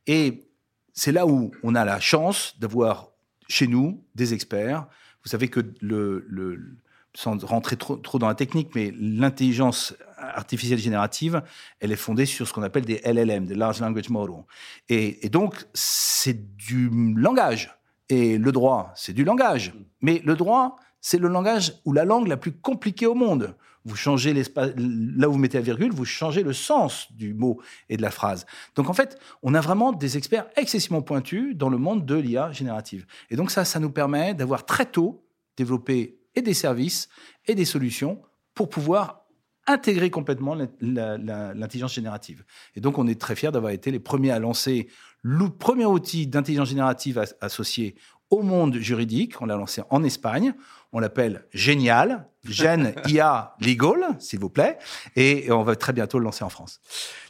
Et 0.06 0.48
c'est 0.92 1.12
là 1.12 1.26
où 1.26 1.52
on 1.62 1.74
a 1.74 1.84
la 1.84 2.00
chance 2.00 2.58
d'avoir 2.58 3.08
chez 3.48 3.66
nous 3.66 4.04
des 4.14 4.34
experts. 4.34 4.86
Vous 5.22 5.30
savez 5.30 5.48
que 5.48 5.60
le, 5.80 6.78
sans 7.14 7.38
rentrer 7.44 7.76
trop, 7.76 7.96
trop, 7.96 8.18
dans 8.18 8.26
la 8.26 8.34
technique, 8.34 8.74
mais 8.74 8.92
l'intelligence 8.98 9.94
artificielle 10.18 10.78
générative, 10.78 11.42
elle 11.80 11.92
est 11.92 11.96
fondée 11.96 12.26
sur 12.26 12.46
ce 12.48 12.52
qu'on 12.52 12.62
appelle 12.62 12.84
des 12.84 13.00
LLM, 13.04 13.46
des 13.46 13.54
Large 13.54 13.80
Language 13.80 14.10
Models. 14.10 14.44
Et 14.88 15.28
donc, 15.28 15.64
c'est 15.74 16.56
du 16.56 16.90
langage. 17.14 17.76
Et 18.08 18.36
le 18.36 18.52
droit, 18.52 18.92
c'est 18.96 19.12
du 19.12 19.24
langage. 19.24 19.72
Mais 20.00 20.20
le 20.24 20.34
droit, 20.34 20.76
c'est 21.02 21.18
le 21.18 21.28
langage 21.28 21.74
ou 21.84 21.92
la 21.92 22.06
langue 22.06 22.28
la 22.28 22.38
plus 22.38 22.52
compliquée 22.52 23.06
au 23.06 23.14
monde. 23.14 23.54
Vous 23.84 23.96
changez 23.96 24.32
l'espace, 24.32 24.70
là 24.76 25.28
où 25.28 25.32
vous 25.32 25.38
mettez 25.38 25.58
la 25.58 25.64
virgule, 25.64 25.92
vous 25.92 26.04
changez 26.04 26.42
le 26.44 26.52
sens 26.52 27.12
du 27.12 27.34
mot 27.34 27.60
et 27.90 27.96
de 27.96 28.02
la 28.02 28.12
phrase. 28.12 28.46
Donc 28.76 28.88
en 28.88 28.92
fait, 28.94 29.18
on 29.42 29.52
a 29.54 29.60
vraiment 29.60 29.92
des 29.92 30.16
experts 30.16 30.46
excessivement 30.56 31.02
pointus 31.02 31.56
dans 31.56 31.68
le 31.68 31.78
monde 31.78 32.06
de 32.06 32.14
l'IA 32.14 32.52
générative. 32.52 33.04
Et 33.28 33.36
donc 33.36 33.50
ça, 33.50 33.64
ça 33.64 33.80
nous 33.80 33.90
permet 33.90 34.32
d'avoir 34.32 34.64
très 34.64 34.86
tôt 34.86 35.26
développé 35.56 36.16
et 36.34 36.42
des 36.42 36.54
services 36.54 37.08
et 37.46 37.54
des 37.54 37.64
solutions 37.64 38.22
pour 38.54 38.68
pouvoir 38.68 39.26
intégrer 39.66 40.10
complètement 40.10 40.56
l'intelligence 40.80 41.94
générative. 41.94 42.44
Et 42.74 42.80
donc, 42.80 42.98
on 42.98 43.06
est 43.06 43.20
très 43.20 43.36
fiers 43.36 43.52
d'avoir 43.52 43.72
été 43.72 43.90
les 43.90 44.00
premiers 44.00 44.30
à 44.30 44.38
lancer 44.38 44.88
le 45.22 45.48
premier 45.48 45.86
outil 45.86 46.26
d'intelligence 46.26 46.68
générative 46.68 47.22
associé 47.40 47.94
au 48.32 48.42
monde 48.42 48.76
juridique. 48.76 49.40
On 49.40 49.46
l'a 49.46 49.56
lancé 49.56 49.82
en 49.90 50.02
Espagne. 50.02 50.54
On 50.92 51.00
l'appelle 51.00 51.44
Génial, 51.52 52.26
Gen 52.44 52.94
IA 53.06 53.54
Legal, 53.60 54.16
s'il 54.18 54.40
vous 54.40 54.50
plaît. 54.50 54.78
Et 55.16 55.50
on 55.52 55.62
va 55.62 55.76
très 55.76 55.92
bientôt 55.92 56.18
le 56.18 56.24
lancer 56.24 56.44
en 56.44 56.48
France. 56.48 56.80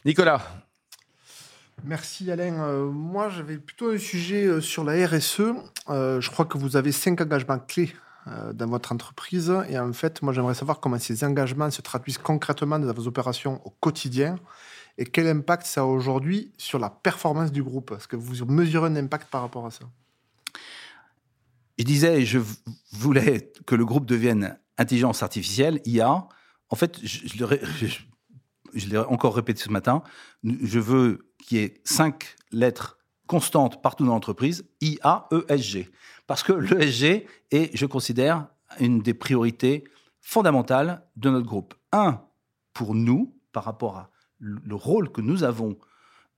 Nicolas. 0.05 0.41
Merci 1.83 2.31
Alain. 2.31 2.63
Euh, 2.63 2.85
moi, 2.85 3.29
j'avais 3.29 3.57
plutôt 3.57 3.89
un 3.91 3.97
sujet 3.97 4.45
euh, 4.45 4.61
sur 4.61 4.83
la 4.83 5.05
RSE. 5.05 5.41
Euh, 5.89 6.21
je 6.21 6.29
crois 6.29 6.45
que 6.45 6.57
vous 6.57 6.77
avez 6.77 6.91
cinq 6.91 7.19
engagements 7.21 7.59
clés 7.59 7.93
dans 8.53 8.67
votre 8.67 8.93
entreprise. 8.93 9.53
Et 9.67 9.77
en 9.77 9.91
fait, 9.91 10.21
moi, 10.21 10.31
j'aimerais 10.31 10.53
savoir 10.53 10.79
comment 10.79 10.97
ces 10.97 11.25
engagements 11.25 11.69
se 11.69 11.81
traduisent 11.81 12.17
concrètement 12.17 12.79
dans 12.79 12.93
vos 12.93 13.05
opérations 13.05 13.59
au 13.65 13.69
quotidien 13.69 14.37
et 14.97 15.03
quel 15.03 15.27
impact 15.27 15.65
ça 15.65 15.81
a 15.81 15.83
aujourd'hui 15.83 16.53
sur 16.57 16.79
la 16.79 16.89
performance 16.89 17.51
du 17.51 17.61
groupe. 17.61 17.93
Est-ce 17.97 18.07
que 18.07 18.15
vous 18.15 18.45
mesurez 18.45 18.87
un 18.87 18.95
impact 18.95 19.29
par 19.29 19.41
rapport 19.41 19.65
à 19.65 19.71
ça? 19.71 19.83
Je 21.77 21.83
disais, 21.83 22.25
je 22.25 22.39
voulais 22.91 23.51
que 23.65 23.75
le 23.75 23.85
groupe 23.85 24.05
devienne 24.05 24.59
intelligence 24.77 25.23
artificielle, 25.23 25.81
IA. 25.85 26.27
En 26.69 26.75
fait, 26.75 26.99
je, 27.03 27.45
l'ai 28.89 28.97
encore 28.97 29.35
répété 29.35 29.61
ce 29.61 29.69
matin, 29.69 30.03
je 30.43 30.79
veux 30.79 31.31
qu'il 31.39 31.57
y 31.57 31.61
ait 31.61 31.81
cinq 31.83 32.35
lettres 32.51 32.97
constantes 33.27 33.81
partout 33.81 34.05
dans 34.05 34.13
l'entreprise, 34.13 34.65
IA, 34.81 35.27
ESG. 35.49 35.89
Parce 36.27 36.43
que 36.43 36.53
l'ESG 36.53 37.25
est, 37.51 37.75
je 37.75 37.85
considère, 37.85 38.47
une 38.79 39.01
des 39.01 39.13
priorités 39.13 39.83
fondamentales 40.21 41.05
de 41.15 41.29
notre 41.29 41.45
groupe. 41.45 41.75
Un, 41.91 42.21
pour 42.73 42.95
nous, 42.95 43.35
par 43.51 43.65
rapport 43.65 43.97
à 43.97 44.09
le 44.39 44.75
rôle 44.75 45.11
que 45.11 45.21
nous 45.21 45.43
avons 45.43 45.77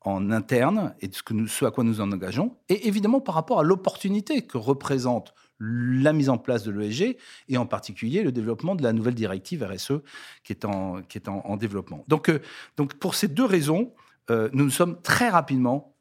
en 0.06 0.32
interne 0.32 0.96
et 1.02 1.08
de 1.08 1.16
ce, 1.48 1.66
à 1.66 1.72
quoi 1.72 1.84
nous 1.84 2.00
en 2.00 2.12
engageons, 2.12 2.56
et 2.70 2.88
évidemment 2.88 3.22
par 3.22 3.36
rapport 3.36 3.60
à 3.60 3.64
l'opportunité 3.64 4.44
que 4.44 4.58
représente 4.58 5.34
la 5.60 6.14
mise 6.14 6.30
en 6.30 6.38
place 6.38 6.64
de 6.64 6.72
l'ESG 6.72 7.18
et 7.50 7.58
en 7.58 7.66
particulier 7.66 8.24
le 8.24 8.32
développement 8.32 8.76
de 8.76 8.84
la 8.84 8.94
nouvelle 8.94 9.16
directive 9.16 9.64
RSE 9.64 10.02
qui 10.44 10.54
est 10.54 10.66
en, 10.66 11.58
développement. 11.58 12.04
Donc, 12.08 12.30
euh, 12.30 12.40
donc 12.78 12.94
pour 12.96 13.16
ces 13.16 13.28
deux 13.28 13.46
raisons, 13.46 13.94
euh, 14.30 14.50
nous 14.54 14.66
nous 14.66 14.70
sommes 14.70 15.02
très 15.02 15.30
rapidement 15.30 15.96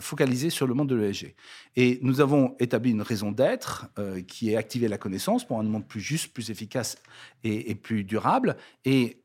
focalisés 0.00 0.50
sur 0.50 0.66
le 0.66 0.74
monde 0.74 0.88
de 0.88 0.96
l'ESG. 0.96 1.36
Et 1.76 2.00
nous 2.02 2.20
avons 2.20 2.56
établi 2.58 2.90
une 2.90 3.02
raison 3.02 3.30
d'être 3.30 3.86
euh, 3.98 4.20
qui 4.20 4.50
est 4.50 4.56
activer 4.56 4.88
la 4.88 4.98
connaissance 4.98 5.46
pour 5.46 5.60
un 5.60 5.62
monde 5.62 5.86
plus 5.86 6.00
juste, 6.00 6.32
plus 6.32 6.50
efficace 6.50 6.98
et, 7.44 7.70
et 7.70 7.74
plus 7.76 8.02
durable. 8.02 8.56
Et 8.84 9.21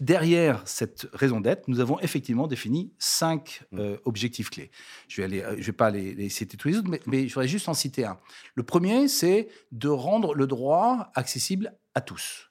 derrière 0.00 0.62
cette 0.66 1.08
raison 1.12 1.40
d'être, 1.40 1.68
nous 1.68 1.80
avons 1.80 1.98
effectivement 2.00 2.46
défini 2.46 2.92
cinq 2.98 3.62
mm. 3.72 3.78
euh, 3.78 3.96
objectifs 4.04 4.50
clés. 4.50 4.70
Je 5.08 5.22
vais 5.22 5.44
euh, 5.44 5.56
vais 5.58 5.72
pas 5.72 5.90
les, 5.90 6.28
citer 6.28 6.56
tous 6.56 6.68
les 6.68 6.78
autres, 6.78 6.90
mais, 7.06 7.28
je 7.28 7.34
voudrais 7.34 7.48
juste 7.48 7.68
en 7.68 7.74
citer 7.74 8.04
un. 8.04 8.18
Le 8.54 8.62
premier, 8.62 9.08
c'est 9.08 9.48
de 9.72 9.88
rendre 9.88 10.34
le 10.34 10.46
droit 10.46 11.10
accessible 11.14 11.74
à 11.94 12.00
tous. 12.00 12.48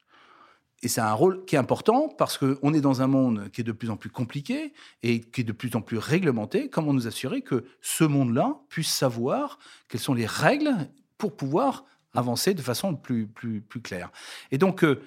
Et 0.84 0.90
c'est 0.90 1.02
un 1.02 1.14
rôle 1.14 1.44
qui 1.46 1.56
est 1.56 1.60
important 1.60 2.08
parce 2.08 2.38
qu'on 2.38 2.74
est 2.74 2.82
dans 2.82 3.02
un 3.02 3.08
monde 3.08 3.50
qui 3.52 3.62
est 3.62 3.64
de 3.64 3.72
plus 3.72 3.90
en 3.90 3.98
plus 3.98 4.12
compliqué 4.12 4.74
et 5.02 5.22
qui 5.22 5.42
est 5.42 5.44
de 5.44 5.52
plus 5.52 5.76
en 5.76 5.82
plus 5.82 5.98
réglementé. 5.98 6.70
Comment 6.70 6.94
nous 6.94 7.08
assurer 7.08 7.42
que 7.42 7.66
ce 7.82 8.04
monde-là 8.04 8.60
puisse 8.70 8.92
savoir 8.92 9.58
quelles 9.90 10.02
sont 10.02 10.14
les 10.14 10.28
règles 10.28 10.72
pour 11.18 11.36
pouvoir 11.36 11.86
avancer 12.14 12.54
de 12.54 12.62
façon 12.62 12.96
plus, 12.96 13.26
plus, 13.26 13.62
plus 13.62 13.82
claire? 13.82 14.12
Et 14.52 14.60
donc, 14.60 14.84
euh, 14.84 15.02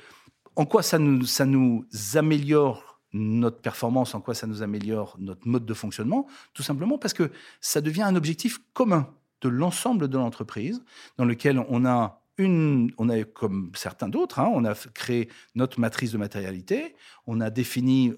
en 0.56 0.66
quoi 0.66 0.82
ça 0.82 0.98
nous, 0.98 1.24
améliore 2.14 3.00
notre 3.12 3.60
performance, 3.60 4.14
en 4.14 4.20
quoi 4.20 4.34
ça 4.34 4.46
nous 4.46 4.62
améliore 4.62 5.16
notre 5.18 5.46
mode 5.46 5.66
de 5.66 5.74
fonctionnement? 5.74 6.26
Tout 6.54 6.62
simplement 6.62 6.98
parce 6.98 7.14
que 7.14 7.30
ça 7.60 7.80
devient 7.80 8.02
un 8.02 8.16
objectif 8.16 8.58
commun 8.72 9.12
de 9.40 9.48
l'ensemble 9.48 10.08
de 10.08 10.18
l'entreprise, 10.18 10.82
dans 11.16 11.24
lequel 11.24 11.64
on 11.68 11.86
a 11.86 12.20
une, 12.36 12.92
on 12.96 13.08
a 13.08 13.22
comme 13.24 13.70
certains 13.74 14.08
d'autres, 14.08 14.38
hein, 14.38 14.50
on 14.52 14.64
a 14.64 14.74
créé 14.74 15.28
notre 15.54 15.78
matrice 15.78 16.12
de 16.12 16.18
matérialité, 16.18 16.94
on 17.26 17.40
a 17.40 17.50
défini 17.50 18.14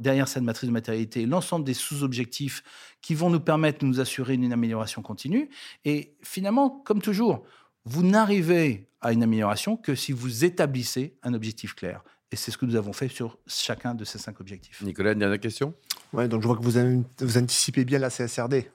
derrière 0.00 0.28
cette 0.28 0.42
matrice 0.42 0.68
de 0.68 0.72
matérialité 0.72 1.24
l'ensemble 1.26 1.64
des 1.64 1.74
sous-objectifs 1.74 2.62
qui 3.00 3.14
vont 3.14 3.30
nous 3.30 3.40
permettre 3.40 3.80
de 3.80 3.86
nous 3.86 4.00
assurer 4.00 4.34
une 4.34 4.52
amélioration 4.52 5.02
continue. 5.02 5.50
Et 5.84 6.16
finalement, 6.22 6.70
comme 6.70 7.00
toujours, 7.00 7.44
vous 7.84 8.02
n'arrivez 8.02 8.88
à 9.00 9.12
une 9.12 9.22
amélioration 9.22 9.76
que 9.76 9.94
si 9.94 10.12
vous 10.12 10.44
établissez 10.44 11.16
un 11.22 11.34
objectif 11.34 11.74
clair. 11.74 12.02
Et 12.32 12.36
c'est 12.36 12.50
ce 12.50 12.58
que 12.58 12.66
nous 12.66 12.76
avons 12.76 12.92
fait 12.92 13.08
sur 13.08 13.38
chacun 13.46 13.94
de 13.94 14.04
ces 14.04 14.18
cinq 14.18 14.40
objectifs. 14.40 14.82
Nicolas, 14.82 15.12
une 15.12 15.18
dernière 15.18 15.40
question? 15.40 15.74
Oui, 16.12 16.28
donc 16.28 16.42
je 16.42 16.46
vois 16.46 16.56
que 16.56 16.62
vous, 16.62 17.04
vous 17.18 17.38
anticipez 17.38 17.84
bien 17.84 17.98
la 17.98 18.10
CSRD. 18.10 18.70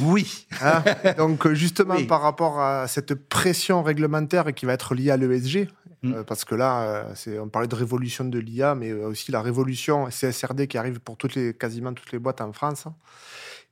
Oui. 0.00 0.46
Hein 0.60 0.82
donc 1.16 1.52
justement 1.52 2.02
par 2.06 2.22
rapport 2.22 2.60
à 2.60 2.88
cette 2.88 3.14
pression 3.14 3.82
réglementaire 3.82 4.52
qui 4.54 4.66
va 4.66 4.72
être 4.72 4.94
liée 4.94 5.10
à 5.10 5.16
l'ESG, 5.16 5.68
mm. 6.02 6.12
euh, 6.12 6.24
parce 6.24 6.44
que 6.44 6.54
là, 6.54 7.04
euh, 7.26 7.40
on 7.40 7.48
parlait 7.48 7.68
de 7.68 7.74
révolution 7.74 8.24
de 8.24 8.38
l'IA, 8.38 8.74
mais 8.74 8.92
aussi 8.92 9.32
la 9.32 9.42
révolution 9.42 10.08
CSRD 10.08 10.66
qui 10.66 10.78
arrive 10.78 11.00
pour 11.00 11.16
toutes 11.16 11.34
les, 11.34 11.54
quasiment 11.54 11.92
toutes 11.92 12.12
les 12.12 12.18
boîtes 12.18 12.40
en 12.40 12.52
France. 12.52 12.86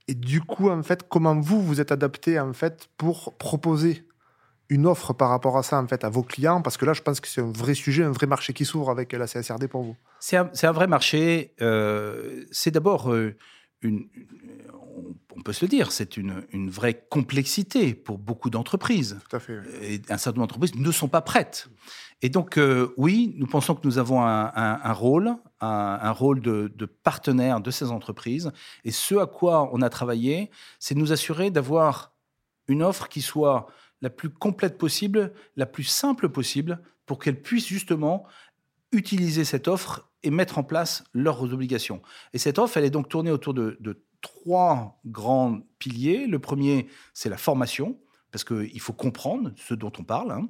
Et 0.08 0.14
du 0.14 0.40
coup, 0.40 0.68
en 0.68 0.82
fait, 0.82 1.08
comment 1.08 1.38
vous 1.38 1.62
vous 1.62 1.80
êtes 1.80 1.92
adapté 1.92 2.38
en 2.38 2.52
fait 2.52 2.88
pour 2.96 3.34
proposer 3.38 4.04
une 4.68 4.86
offre 4.86 5.12
par 5.12 5.28
rapport 5.28 5.58
à 5.58 5.62
ça 5.62 5.80
en 5.80 5.86
fait 5.86 6.04
à 6.04 6.08
vos 6.08 6.22
clients 6.22 6.62
Parce 6.62 6.76
que 6.76 6.84
là, 6.84 6.92
je 6.92 7.02
pense 7.02 7.20
que 7.20 7.28
c'est 7.28 7.40
un 7.40 7.52
vrai 7.52 7.74
sujet, 7.74 8.04
un 8.04 8.12
vrai 8.12 8.26
marché 8.26 8.52
qui 8.52 8.64
s'ouvre 8.64 8.90
avec 8.90 9.12
la 9.12 9.26
CSRD 9.26 9.68
pour 9.68 9.82
vous. 9.82 9.96
C'est 10.20 10.36
un, 10.36 10.72
vrai 10.72 10.86
marché. 10.86 11.54
Euh, 11.60 12.44
c'est 12.50 12.70
d'abord 12.70 13.12
euh, 13.12 13.34
une, 13.82 14.08
on 15.36 15.42
peut 15.42 15.52
se 15.52 15.64
le 15.64 15.68
dire, 15.68 15.92
c'est 15.92 16.16
une, 16.16 16.70
vraie 16.70 17.04
complexité 17.08 17.94
pour 17.94 18.18
beaucoup 18.18 18.50
d'entreprises. 18.50 19.18
Tout 19.28 19.36
à 19.36 19.40
fait. 19.40 19.60
Et 19.82 20.00
un 20.08 20.16
certain 20.16 20.38
nombre 20.38 20.48
d'entreprises 20.48 20.74
ne 20.74 20.90
sont 20.90 21.08
pas 21.08 21.22
prêtes. 21.22 21.68
Et 22.20 22.28
donc, 22.28 22.58
euh, 22.58 22.92
oui, 22.96 23.34
nous 23.36 23.46
pensons 23.46 23.74
que 23.74 23.84
nous 23.84 23.98
avons 23.98 24.22
un, 24.22 24.92
rôle, 24.92 25.34
un, 25.60 26.10
rôle 26.12 26.40
de, 26.40 26.72
de, 26.74 26.86
partenaire 26.86 27.60
de 27.60 27.70
ces 27.70 27.90
entreprises. 27.90 28.52
Et 28.84 28.92
ce 28.92 29.16
à 29.16 29.26
quoi 29.26 29.70
on 29.72 29.82
a 29.82 29.88
travaillé, 29.88 30.50
c'est 30.78 30.94
de 30.94 31.00
nous 31.00 31.12
assurer 31.12 31.50
d'avoir 31.50 32.12
une 32.68 32.82
offre 32.82 33.08
qui 33.08 33.22
soit 33.22 33.66
la 34.02 34.10
plus 34.10 34.28
complète 34.28 34.76
possible, 34.76 35.32
la 35.56 35.66
plus 35.66 35.84
simple 35.84 36.28
possible, 36.28 36.80
pour 37.06 37.18
qu'elles 37.18 37.40
puissent 37.40 37.66
justement 37.66 38.26
utiliser 38.90 39.44
cette 39.44 39.68
offre 39.68 40.10
et 40.22 40.30
mettre 40.30 40.58
en 40.58 40.64
place 40.64 41.04
leurs 41.14 41.42
obligations. 41.52 42.02
Et 42.32 42.38
cette 42.38 42.58
offre, 42.58 42.76
elle 42.76 42.84
est 42.84 42.90
donc 42.90 43.08
tournée 43.08 43.30
autour 43.30 43.54
de, 43.54 44.04
trois 44.20 45.00
grands 45.04 45.60
piliers. 45.80 46.26
Le 46.28 46.38
premier, 46.38 46.86
c'est 47.12 47.28
la 47.28 47.36
formation, 47.36 47.98
parce 48.30 48.44
qu'il 48.44 48.80
faut 48.80 48.92
comprendre 48.92 49.50
ce 49.56 49.74
dont 49.74 49.90
on 49.98 50.04
parle. 50.04 50.30
Hein. 50.30 50.48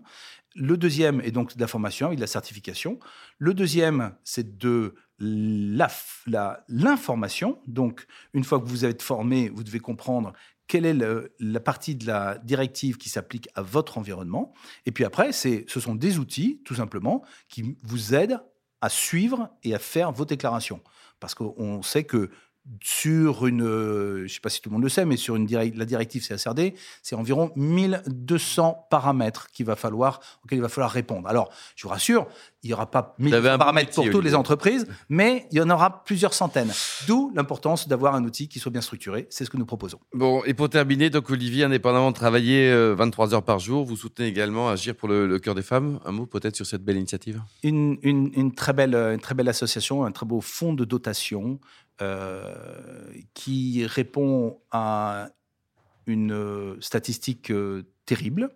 Le 0.55 0.77
deuxième 0.77 1.23
est 1.23 1.31
donc 1.31 1.57
de 1.57 1.61
la 1.61 1.67
formation 1.67 2.13
et 2.13 2.17
de 2.17 2.21
la 2.21 2.27
certification. 2.27 2.99
Le 3.39 3.55
deuxième, 3.55 4.15
c'est 4.25 4.59
de 4.59 4.95
l'information. 6.69 7.59
Donc, 7.67 8.07
une 8.35 8.45
fois 8.45 8.61
que 8.61 8.67
vous 8.67 8.85
êtes 8.85 9.01
formé, 9.01 9.49
vous 9.49 9.65
devez 9.65 9.81
comprendre 9.81 10.35
quelle 10.73 10.87
est 10.87 10.97
la 11.39 11.61
partie 11.61 11.97
de 11.97 12.07
la 12.07 12.39
directive 12.39 12.97
qui 12.97 13.11
s'applique 13.11 13.47
à 13.55 13.61
votre 13.61 13.99
environnement. 13.99 14.55
Et 14.87 14.91
puis 14.91 15.05
après, 15.05 15.31
ce 15.33 15.63
sont 15.67 15.95
des 15.95 16.19
outils, 16.19 16.63
tout 16.65 16.77
simplement, 16.77 17.23
qui 17.51 17.77
vous 17.83 18.15
aident 18.15 18.41
à 18.81 18.89
suivre 18.89 19.51
et 19.65 19.75
à 19.75 19.79
faire 19.79 20.13
vos 20.13 20.25
déclarations. 20.25 20.81
Parce 21.21 21.35
qu'on 21.35 21.83
sait 21.83 22.05
que 22.05 22.31
sur 22.83 23.47
une, 23.47 23.67
je 23.67 24.23
ne 24.23 24.29
sais 24.29 24.41
pas 24.41 24.49
si 24.49 24.63
tout 24.63 24.71
le 24.71 24.73
monde 24.73 24.85
le 24.85 24.89
sait, 24.89 25.05
mais 25.05 25.19
sur 25.19 25.37
une 25.37 25.47
la 25.47 25.85
directive 25.85 26.27
CSRD, 26.27 26.73
c'est 27.03 27.17
environ 27.17 27.53
1200 27.55 28.87
paramètres 28.89 29.49
qu'il 29.51 29.67
va 29.67 29.77
falloir, 29.77 30.21
auxquels 30.43 30.59
il 30.59 30.63
va 30.63 30.71
falloir 30.71 30.91
répondre. 30.91 31.29
Alors, 31.29 31.53
je 31.77 31.83
vous 31.83 31.91
rassure, 31.91 32.29
il 32.63 32.69
n'y 32.69 32.75
aura 32.75 32.91
pas 32.91 33.15
1200 33.19 33.59
paramètres 33.59 33.95
pour 33.95 34.09
toutes 34.11 34.25
les 34.25 34.35
entreprises, 34.35 34.87
mais 35.09 35.47
il 35.51 35.59
y 35.59 35.61
en 35.61 35.71
aura 35.71 36.05
plusieurs 36.05 36.35
centaines. 36.35 36.73
D'où 37.07 37.33
l'importance 37.35 37.89
d'avoir 37.89 38.15
un 38.15 38.25
outil 38.25 38.49
qui 38.49 38.59
soit 38.59 38.71
bien 38.71 38.81
structuré. 38.81 39.27
C'est 39.31 39.45
ce 39.45 39.51
que 39.51 39.57
nous 39.57 39.67
proposons. 39.67 39.99
Bon, 40.15 40.43
et 40.45 40.55
pour 40.55 40.69
terminer, 40.69 41.11
donc 41.11 41.31
Olivier, 41.31 41.65
indépendamment 41.65 42.11
de 42.11 42.17
travailler 42.17 42.73
23 42.95 43.35
heures 43.35 43.43
par 43.43 43.59
jour, 43.59 43.85
vous 43.85 43.97
soutenez 43.97 44.29
également 44.29 44.69
Agir 44.69 44.95
pour 44.95 45.09
le, 45.09 45.39
cœur 45.39 45.55
des 45.55 45.63
femmes. 45.63 45.99
Un 46.05 46.13
mot 46.13 46.27
peut-être 46.27 46.57
sur 46.57 46.67
cette 46.67 46.85
belle 46.85 46.97
initiative? 46.97 47.43
Une, 47.63 47.99
une, 48.03 48.55
très 48.55 48.73
belle, 48.73 48.95
une 48.95 49.21
très 49.21 49.35
belle 49.35 49.49
association, 49.49 50.05
un 50.05 50.13
très 50.13 50.27
beau 50.27 50.41
fonds 50.41 50.75
de 50.75 50.85
dotation 50.85 51.59
euh, 52.01 52.55
qui 53.35 53.87
répond 53.87 54.61
à 54.71 55.29
une 56.07 56.33
euh, 56.33 56.77
statistique 56.81 57.51
euh, 57.51 57.83
terrible. 58.07 58.51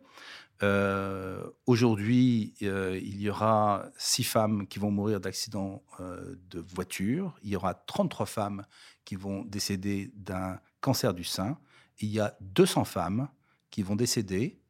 Aujourd'hui, 1.66 2.54
il 2.60 3.20
y 3.20 3.28
aura 3.28 3.90
six 3.96 4.24
femmes 4.24 4.66
qui 4.66 4.78
vont 4.78 4.90
mourir 4.90 5.20
d'accidents 5.20 5.82
de 5.98 6.60
voiture. 6.60 7.38
Il 7.42 7.50
y 7.50 7.56
aura 7.56 7.74
33 7.74 8.26
femmes 8.26 8.64
qui 9.04 9.16
vont 9.16 9.44
décéder 9.44 10.10
d'un 10.14 10.58
cancer 10.80 11.12
du 11.14 11.24
sein. 11.24 11.58
Il 11.98 12.08
y 12.08 12.20
a 12.20 12.36
200 12.40 12.84
femmes 12.84 13.28
qui 13.70 13.82
vont 13.82 13.96
décéder, 13.96 14.60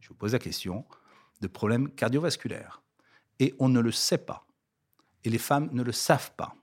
je 0.00 0.08
vous 0.08 0.14
pose 0.14 0.32
la 0.32 0.38
question, 0.38 0.86
de 1.40 1.48
problèmes 1.48 1.90
cardiovasculaires. 1.90 2.82
Et 3.38 3.54
on 3.58 3.68
ne 3.68 3.80
le 3.80 3.92
sait 3.92 4.18
pas. 4.18 4.46
Et 5.24 5.30
les 5.30 5.38
femmes 5.38 5.68
ne 5.72 5.82
le 5.82 5.92
savent 5.92 6.32
pas. 6.36 6.54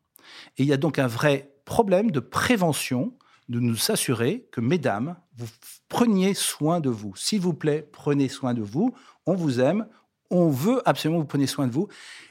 Et 0.58 0.64
il 0.64 0.66
y 0.68 0.74
a 0.74 0.78
donc 0.78 1.00
un 1.00 1.08
vrai 1.08 1.54
problème 1.66 2.12
de 2.12 2.20
prévention 2.20 3.18
de 3.50 3.60
nous 3.60 3.92
assurer 3.92 4.48
que, 4.52 4.62
mesdames, 4.62 5.16
vous 5.38 5.48
preniez 5.88 6.34
soin 6.34 6.80
de 6.80 6.90
vous. 6.90 7.16
S'il 7.16 7.42
vous 7.42 7.54
plaît, 7.54 7.88
prenez 7.92 8.28
soin 8.28 8.54
de 8.54 8.62
vous. 8.62 8.94
On 9.26 9.36
vous 9.36 9.60
aime. 9.60 9.88
On 10.30 10.50
veut 10.50 10.82
absolument 10.86 11.20
que 11.20 11.24
vous 11.24 11.28
preniez 11.28 11.48
soin 11.48 11.68
de 11.68 11.72
vous. 11.72 11.88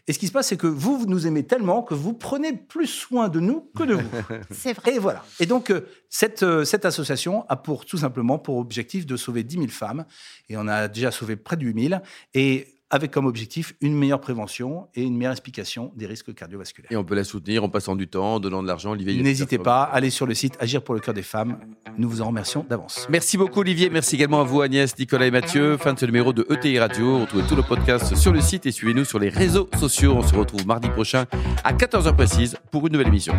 Et 0.07 0.13
ce 0.13 0.19
qui 0.19 0.27
se 0.27 0.33
passe, 0.33 0.49
c'est 0.49 0.59
que 0.59 0.67
vous, 0.67 0.99
vous 0.99 1.07
nous 1.07 1.27
aimez 1.27 1.45
tellement 1.45 1.83
que 1.83 1.95
vous 1.95 2.13
prenez 2.13 2.53
plus 2.53 2.87
soin 2.87 3.29
de 3.29 3.41
nous 3.41 3.71
que 3.75 3.85
de 3.85 3.95
vous. 3.95 4.11
c'est 4.51 4.75
vrai. 4.75 4.97
Et 4.97 4.99
voilà. 4.99 5.25
Et 5.41 5.47
donc, 5.47 5.71
euh, 5.71 5.89
cette, 6.11 6.43
euh, 6.43 6.65
cette 6.65 6.85
association 6.85 7.47
a 7.49 7.57
pour, 7.57 7.87
tout 7.87 7.97
simplement 7.97 8.39
pour 8.39 8.59
objectif 8.59 9.07
de 9.07 9.17
sauver 9.17 9.45
10 9.45 9.57
000 9.57 9.69
femmes. 9.69 10.05
Et 10.51 10.59
on 10.59 10.69
a 10.69 10.89
déjà 10.89 11.11
sauvé 11.11 11.37
près 11.37 11.57
de 11.57 11.65
8 11.65 11.89
000. 11.89 12.01
Et 12.35 12.76
avec 12.91 13.11
comme 13.11 13.27
objectif 13.27 13.75
une 13.81 13.95
meilleure 13.95 14.21
prévention 14.21 14.89
et 14.95 15.03
une 15.03 15.17
meilleure 15.17 15.33
explication 15.33 15.93
des 15.97 16.07
risques 16.07 16.33
cardiovasculaires. 16.35 16.91
Et 16.93 16.97
on 16.97 17.05
peut 17.05 17.15
la 17.15 17.25
soutenir 17.25 17.65
en 17.65 17.69
passant 17.69 17.97
du 17.97 18.09
temps, 18.09 18.35
en 18.35 18.41
donnant 18.41 18.63
de 18.63 18.69
l'argent. 18.69 18.93
Olivier, 18.93 19.21
n'hésitez 19.23 19.59
pas, 19.59 19.83
allez 19.83 20.11
sur 20.11 20.27
le 20.27 20.35
site 20.35 20.57
Agir 20.61 20.83
pour 20.83 20.95
le 20.95 21.01
cœur 21.01 21.15
des 21.15 21.23
femmes. 21.23 21.59
Nous 21.99 22.09
vous 22.09 22.23
en 22.23 22.27
remercions 22.27 22.65
d'avance. 22.69 23.07
Merci 23.11 23.37
beaucoup 23.37 23.61
Olivier, 23.61 23.91
merci 23.91 24.17
également 24.17 24.41
à 24.41 24.45
vous 24.45 24.61
Agnès, 24.61 24.97
Nicolas 24.99 25.27
et 25.27 25.31
Mathieu. 25.31 25.77
Fin 25.77 25.95
de 25.95 25.99
ce 25.99 26.07
numéro 26.07 26.33
de 26.33 26.47
ETI 26.51 26.79
Radio. 26.79 27.21
Retrouvez 27.21 27.45
tout 27.49 27.57
le 27.57 27.63
podcast 27.63 28.15
sur 28.15 28.33
le 28.33 28.41
site 28.41 28.67
et 28.67 28.73
suivez-nous 28.73 29.05
sur 29.05 29.19
les 29.19 29.29
réseaux 29.29 29.69
sociaux. 29.79 30.15
On 30.17 30.23
se 30.23 30.35
retrouve 30.35 30.67
mardi 30.67 30.89
prochain 30.89 31.25
à 31.65 31.73
14h 31.73 32.15
précise 32.15 32.57
pour 32.71 32.87
une 32.87 32.93
nouvelle 32.93 33.09
émission. 33.09 33.35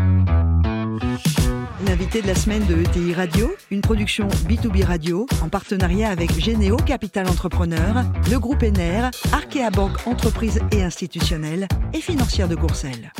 L'invité 1.88 2.22
de 2.22 2.28
la 2.28 2.36
semaine 2.36 2.66
de 2.66 2.76
ETI 2.76 3.14
Radio, 3.14 3.56
une 3.72 3.80
production 3.80 4.28
B2B 4.28 4.84
Radio 4.84 5.26
en 5.42 5.48
partenariat 5.48 6.10
avec 6.10 6.38
Généo 6.38 6.76
Capital 6.76 7.28
Entrepreneur, 7.30 8.04
le 8.30 8.40
groupe 8.40 8.62
ENER, 8.62 9.10
Arkea 9.32 9.70
Banque 9.72 10.06
Entreprise 10.06 10.60
et 10.74 10.84
Institutionnelle 10.84 11.66
et 11.94 12.02
Financière 12.02 12.50
de 12.50 12.56
Courcelles. 12.56 13.14